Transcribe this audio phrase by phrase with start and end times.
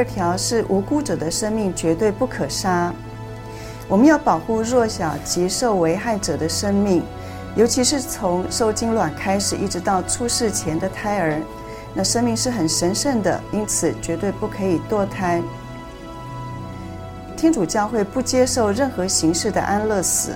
[0.00, 2.90] 第二条是无辜者的生命绝对不可杀。
[3.86, 7.02] 我们要保护弱小及受危害者的生命，
[7.54, 11.38] 尤其是从受精卵开始一直到出世前的胎儿，
[11.92, 15.42] 那生命是很神圣的，因此绝对不可以堕胎。
[17.36, 20.30] 天主教会不接受任何形式的安乐死。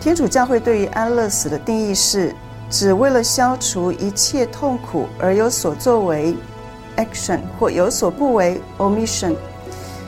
[0.00, 2.34] 天主教会对于安乐死的定义是：
[2.68, 6.36] 只为了消除一切痛苦而有所作为。
[6.98, 9.34] Action 或有所不为 omission，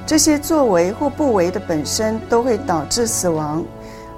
[0.06, 3.64] 这些作为或不为的本身都会导致死亡，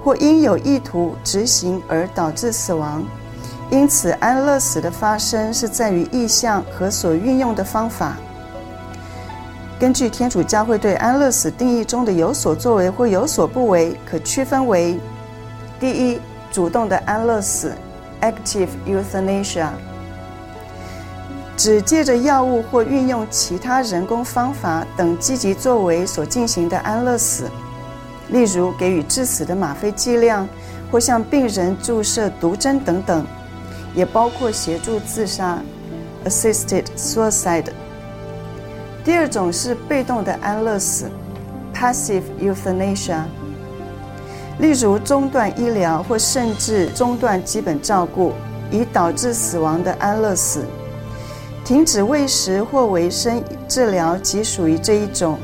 [0.03, 3.01] 或因有意图执行而导致死亡。
[3.69, 8.17] 因此，安乐死的发生是在于意向和所运用的方法。
[9.79, 14.99] 根据天主教会对安乐死定义中的有所作为或有所不为，可区分为：
[15.79, 16.19] 第一，
[16.51, 17.71] 主动的安乐死
[18.21, 19.69] （active euthanasia）。
[21.55, 27.45] 只借着药物或运用其他人工方法等积极作为所进行的安乐死，
[28.29, 30.47] 例如给予致死的吗啡剂量，
[30.91, 33.25] 或向病人注射毒针等等，
[33.93, 35.61] 也包括协助自杀
[36.25, 37.67] （assisted suicide）。
[39.05, 41.05] 第二种是被动的安乐死
[41.73, 43.21] （passive euthanasia），
[44.57, 48.33] 例如中断医疗或甚至中断基本照顾，
[48.71, 50.65] 以导致死亡的安乐死。
[51.65, 55.39] 停止喂食或维生治疗即属于这一种，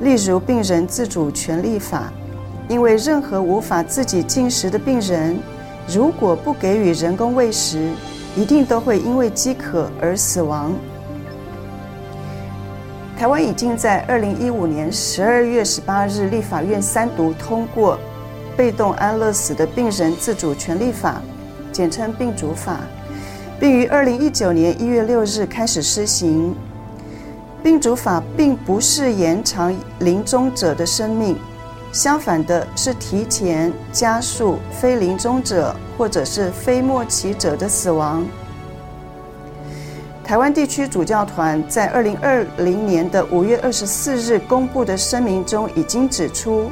[0.00, 2.12] 例如病人自主权利法，
[2.68, 5.38] 因为任何无法自己进食的病人，
[5.86, 7.92] 如果不给予人工喂食，
[8.36, 10.72] 一定都会因为饥渴而死亡。
[13.16, 17.96] 台湾已经在二零一五年十二月十八日立法院三读通过
[18.56, 21.22] 被动安乐死的病人自主权利法，
[21.70, 22.80] 简称病主法。
[23.60, 26.56] 并于二零一九年一月六日开始施行。
[27.62, 31.36] 病主法并不是延长临终者的生命，
[31.92, 38.26] 相反的是提前加速非临终者或者是非末期者的死亡。
[40.24, 46.70] 台湾地区主教团在二零二零年的五月二十四日公布的声明中已经指出，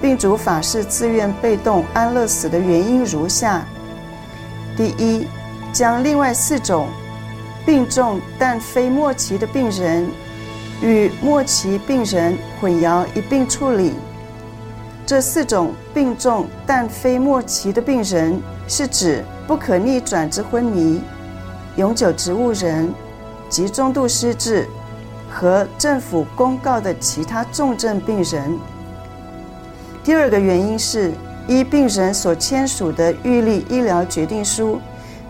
[0.00, 3.66] 病主法是自愿被动安乐死的原因如下：
[4.76, 5.26] 第一。
[5.74, 6.86] 将另外四种
[7.66, 10.08] 病重但非末期的病人
[10.80, 13.92] 与末期病人混淆一并处理。
[15.04, 21.02] 这四种病重但非末期的病人是指不可逆转之昏迷、
[21.74, 22.94] 永久植物人
[23.48, 24.68] 及中度失智
[25.28, 28.56] 和政府公告的其他重症病人。
[30.04, 31.12] 第二个原因是
[31.48, 34.80] 依病人所签署的预立医疗决定书。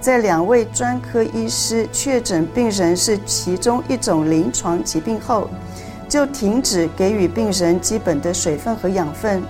[0.04, 5.48] 在两位专科医师确诊病人是其中一种临床疾病后，
[6.06, 9.42] 就停止给予病人基本的水分和养分，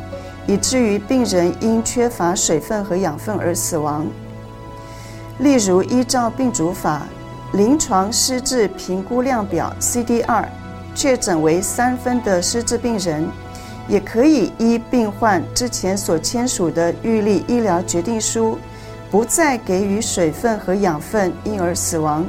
[0.47, 4.07] 以至于病人因缺乏水分和养分而死亡。
[5.41, 7.03] 例如，依照病主法，
[7.55, 10.45] 临床失智评估量表 （CDR）
[10.95, 13.27] 确诊为三分的失智病人，
[13.89, 18.57] 也可以依病患之前所签署的预立医疗决定书。
[19.15, 22.27] 不再给予水分和养分，因而死亡。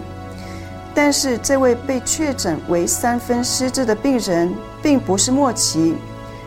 [0.94, 4.54] 但是，这位被确诊为三分失智的病人，
[4.84, 5.96] 并不是末期，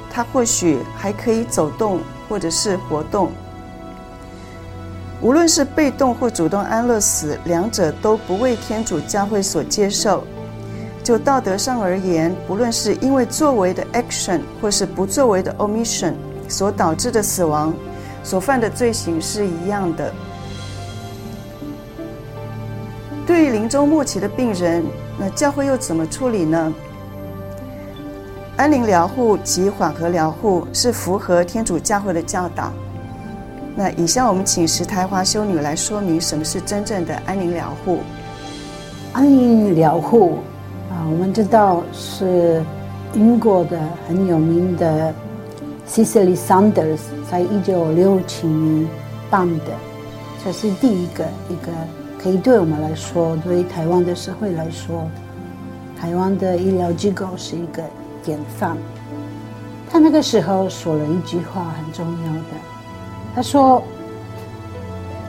[0.08, 1.98] 他或许还可以走动
[2.28, 3.32] 或者是活动。
[5.20, 10.22] 无论是被动或主动安乐死，两者都不为天主教会所接受。
[11.02, 16.14] 就道德上而言，不论是因为作为的 action 或是不作为的 omission
[16.46, 17.74] 所导致的死亡，
[18.22, 20.14] 所犯的罪行是一样的。
[23.28, 24.82] 对于临终末期的病人，
[25.18, 26.72] 那教会又怎么处理呢？
[28.56, 32.72] 安宁疗护及缓和疗护是符合天主教会的教导。
[33.76, 37.98] 那以下我们请石台华修女来说明什么是真正的安宁疗护。
[39.12, 40.38] 安宁疗护
[40.90, 42.64] 啊，我们知道是
[43.12, 43.78] 英国的
[44.08, 45.12] 很有名的
[45.86, 48.88] Cicely Saunders 在一九六七年
[49.28, 49.64] 办的，
[50.42, 51.70] 这是第一个一个。
[52.20, 55.08] 可以对我们来说，对台湾的社会来说，
[56.00, 57.82] 台湾的医疗机构是一个
[58.24, 58.76] 典范。
[59.88, 62.42] 他那个时候说了一句话很重要的，
[63.34, 63.82] 他说：“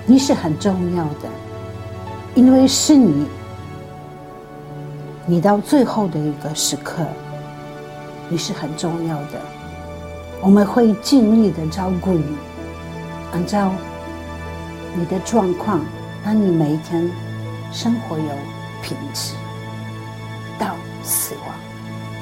[0.08, 1.30] 你是很重要的，
[2.34, 3.28] 因为是你，
[5.28, 7.04] 你到最后的一个时刻，
[8.28, 9.40] 你是很重要的。
[10.42, 12.36] 我们会尽力的照顾你，
[13.32, 13.72] 按照
[14.96, 15.80] 你的状况。”
[16.24, 17.10] 让你每一天
[17.72, 18.26] 生活有
[18.82, 19.34] 品质，
[20.58, 21.56] 到死亡。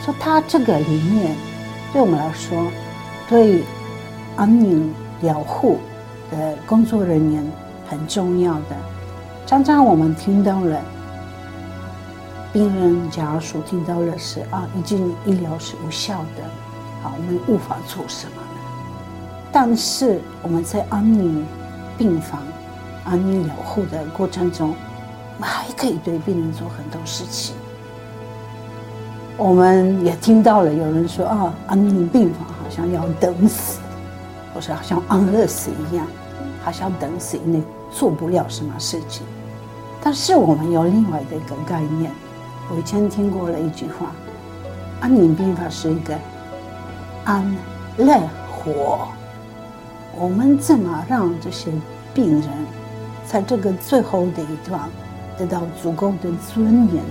[0.03, 1.35] 说他这个理念，
[1.91, 2.71] 对我们来说，
[3.27, 3.63] 对
[4.35, 5.79] 安宁疗护
[6.31, 7.43] 的工作人员
[7.89, 8.75] 很重要的。
[9.45, 10.81] 常常我们听到了
[12.53, 16.43] 病人家属听到了是啊，已经医疗是无效的，
[17.03, 18.41] 啊，我们无法做什么。
[19.51, 21.45] 但是我们在安宁
[21.97, 22.41] 病房、
[23.09, 24.75] 安宁疗护的过程中，
[25.35, 27.55] 我们还可以对病人做很多事情。
[29.37, 33.79] 我们也听到了有人说啊，安宁病房好像要等死，
[34.53, 36.05] 或是好像安乐死一样，
[36.63, 37.61] 好像等死，因为
[37.91, 39.25] 做不了什么事情。
[40.03, 42.11] 但是我们有另外的一个概念，
[42.69, 44.11] 我以前听过了一句话：
[44.99, 46.13] 安宁病房是一个
[47.23, 47.55] 安
[47.97, 48.19] 乐
[48.51, 49.07] 活。
[50.19, 51.71] 我们怎么让这些
[52.13, 52.49] 病人
[53.27, 54.89] 在这个最后的一段
[55.37, 57.03] 得到足够的尊严？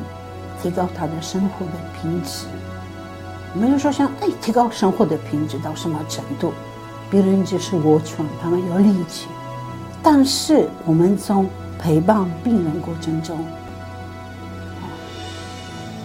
[0.62, 2.46] 提高他的生活的品质，
[3.54, 6.50] 我们就说像哎，提高生活的品质到什么程度？
[7.10, 9.28] 别人就是卧床，他们有力气，
[10.02, 11.46] 但是我们从
[11.78, 13.38] 陪伴病人过程中，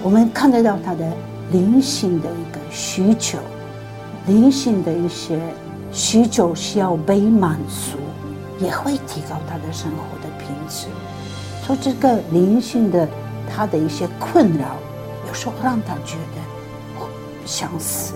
[0.04, 1.10] 我们看得到他的
[1.52, 3.40] 灵性的一个需求，
[4.28, 5.40] 灵性的一些
[5.94, 7.98] 需求需要被满足，
[8.62, 10.88] 也会提高他的生活的品质。
[11.66, 13.08] 说这个灵性的。
[13.54, 14.78] 他的一些困扰，
[15.28, 16.42] 有时候让他觉得
[16.98, 17.10] 我
[17.46, 18.13] 想死，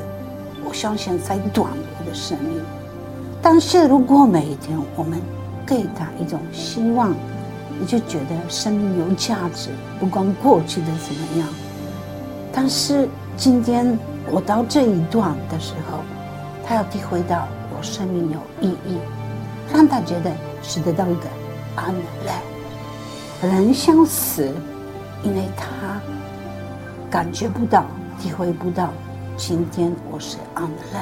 [0.64, 1.70] 我想现在短
[2.00, 2.62] 我的生命。
[3.42, 5.20] 但是如果每一天我们
[5.66, 7.14] 给他一种希望，
[7.78, 11.50] 你就觉得生命有价值，不管过去的怎么样。
[12.54, 14.00] 但是今天
[14.32, 16.00] 我到这一段的时候，
[16.66, 17.46] 他要体会到
[17.76, 19.00] 我生命有意义，
[19.76, 20.32] 让他觉得
[20.64, 21.28] 是得到一个
[21.76, 21.94] 安
[22.26, 23.50] 乐。
[23.50, 24.50] 人想死。
[25.24, 26.00] 因为他
[27.10, 27.84] 感觉不到、
[28.22, 28.90] 体会不到，
[29.36, 31.00] 今天我是安乐，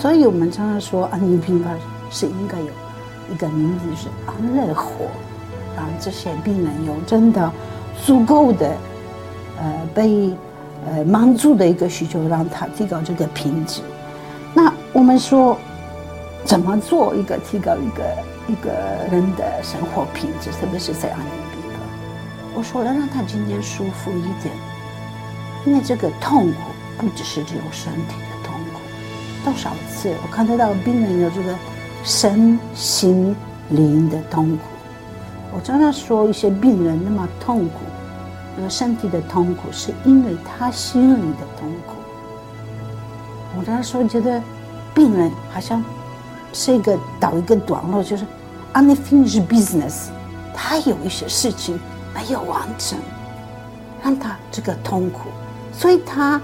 [0.00, 1.70] 所以我们常常说安宁病房
[2.10, 2.70] 是应该有
[3.30, 5.10] 一个名字，是安乐活，
[5.76, 7.52] 让这些病人有真的
[8.02, 8.66] 足够的
[9.58, 10.32] 呃被
[10.86, 13.82] 呃满足的一个需求，让他提高这个品质。
[14.54, 15.58] 那我们说
[16.44, 18.04] 怎么做一个提高一个
[18.48, 18.70] 一个
[19.10, 21.44] 人的生活品质，特别是在安宁。
[22.56, 24.54] 我说了，让他今天舒服一点，
[25.66, 26.58] 因为这个痛苦
[26.96, 28.78] 不只是只有身体的痛苦。
[29.44, 31.52] 多少次我看得到病人有这个
[32.04, 33.34] 身心
[33.70, 34.62] 灵的痛苦。
[35.52, 37.80] 我常常说，一些病人那么痛苦，
[38.56, 41.94] 那个身体的痛苦，是因为他心里的痛苦。
[43.58, 44.40] 我常常说，觉得
[44.94, 45.82] 病人好像
[46.54, 48.24] 是一个倒一个段落，就是
[48.72, 50.06] unfinished business，
[50.54, 51.78] 他有一些事情。
[52.16, 52.96] 没有完成，
[54.00, 55.22] 让他这个痛苦，
[55.72, 56.40] 所以他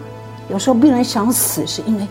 [0.49, 2.09] 有时候病人想死，是因为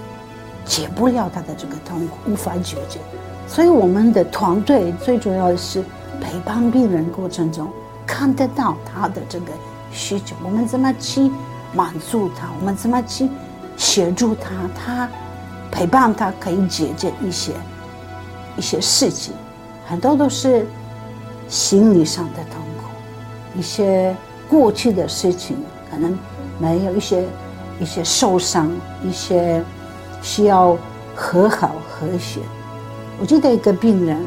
[0.63, 3.01] 解不了他的这个痛苦，无法解决。
[3.49, 5.83] 所以我们的团队最主要的是
[6.21, 7.69] 陪伴病人过程中，
[8.07, 9.47] 看得到他的这个
[9.91, 11.29] 需求，我们怎么去
[11.73, 13.27] 满足他，我们怎么去
[13.75, 15.09] 协助他，他
[15.69, 17.51] 陪伴他可以解决一些
[18.59, 19.33] 一些事情，
[19.87, 20.65] 很多都是
[21.47, 22.89] 心理上的痛苦。
[23.57, 24.13] 一些
[24.49, 25.55] 过去的事情，
[25.89, 26.19] 可能
[26.59, 27.25] 没有一些
[27.79, 28.69] 一些受伤，
[29.01, 29.63] 一些
[30.21, 30.77] 需要
[31.15, 32.41] 和好和谐。
[33.17, 34.21] 我记得一个病人，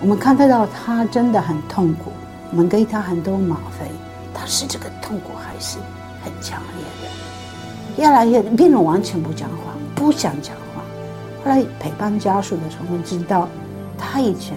[0.00, 2.12] 我们看得到他真的很痛苦，
[2.52, 3.90] 我们给他很多吗啡，
[4.32, 5.78] 但是这个痛苦还是
[6.22, 8.00] 很强烈的。
[8.00, 10.62] 越来越病人完全不讲话，不想讲话。
[11.48, 13.48] 后来陪伴家属的时候，我知道
[13.96, 14.54] 他以前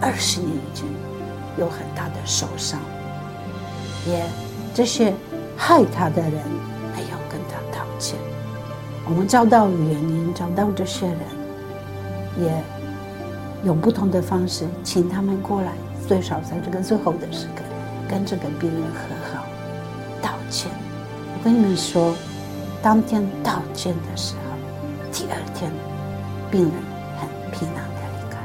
[0.00, 0.84] 二十年以前
[1.56, 2.80] 有很大的受伤。
[4.04, 4.24] 也
[4.74, 5.14] 这些
[5.56, 6.32] 害他的人
[6.92, 8.18] 没有跟他道歉，
[9.08, 11.18] 我们找到原因，找到这些人，
[12.40, 12.64] 也
[13.62, 15.70] 用不同的方式请他们过来，
[16.08, 17.62] 最少在这个最后的时刻
[18.10, 19.46] 跟这个病人和好
[20.20, 20.68] 道歉。
[21.32, 22.12] 我跟你们说，
[22.82, 25.70] 当天道歉的时候，第二天
[26.50, 26.72] 病人
[27.18, 28.38] 很平安的离开。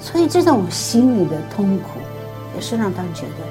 [0.00, 2.00] 所以这种心里的痛苦，
[2.54, 3.44] 也是让他觉得。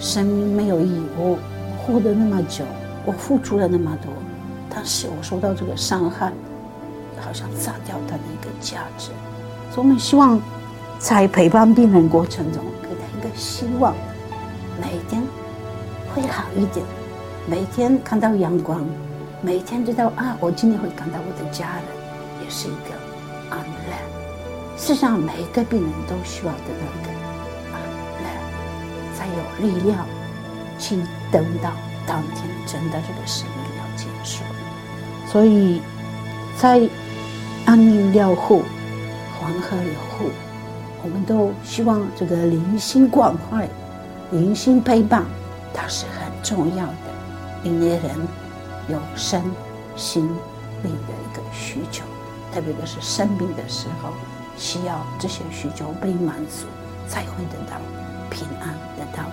[0.00, 1.36] 生命没有意义，我
[1.76, 2.64] 活得那么久，
[3.04, 4.12] 我付出了那么多，
[4.70, 6.32] 但是我受到这个伤害，
[7.18, 9.08] 好像砸掉他的一个价值。
[9.72, 10.40] 所以我们希望
[11.00, 13.92] 在陪伴病人过程中，给他一个希望，
[14.80, 15.20] 每天
[16.14, 16.86] 会好一点，
[17.48, 18.86] 每天看到阳光，
[19.40, 22.94] 每天知道啊，我今天会看到我的家人，也是一个
[23.50, 24.76] 安乐。
[24.76, 27.10] 事实上，每一个病人都需要得到一个
[27.72, 27.80] 安
[28.22, 29.26] 乐，才。
[29.28, 30.06] 有力量
[30.78, 30.96] 去
[31.30, 31.70] 等到
[32.06, 34.42] 当天真的这个生命要结束。
[35.30, 35.82] 所以
[36.56, 36.88] 在
[37.66, 38.62] 安宁疗护、
[39.38, 40.30] 黄河疗护，
[41.02, 43.68] 我们都希望这个灵性关怀、
[44.30, 45.22] 灵性陪伴，
[45.74, 46.92] 它是很重要的，
[47.64, 48.02] 因为人
[48.88, 49.42] 有身
[49.96, 50.24] 心
[50.82, 52.04] 灵的一个需求，
[52.52, 54.10] 特别的是生病的时候，
[54.56, 56.66] 需要这些需求被满足，
[57.08, 57.76] 才会得到
[58.30, 59.24] 平安，得到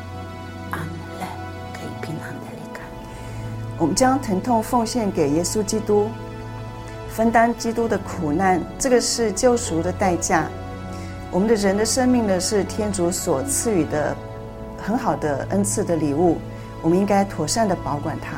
[0.72, 0.80] 安
[1.20, 1.26] 乐，
[1.74, 2.82] 可以平安的离开。
[3.78, 6.10] 我们将疼痛奉献给耶稣基督。
[7.08, 10.50] 分担基督的苦难，这个是救赎的代价。
[11.32, 14.14] 我们的人的生命呢，是天主所赐予的
[14.84, 16.38] 很好的恩赐的礼物，
[16.82, 18.36] 我们应该妥善的保管它。